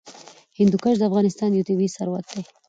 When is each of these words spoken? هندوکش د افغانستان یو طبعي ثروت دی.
هندوکش 0.59 0.95
د 0.97 1.03
افغانستان 1.09 1.49
یو 1.53 1.67
طبعي 1.69 1.89
ثروت 1.95 2.25
دی. 2.31 2.41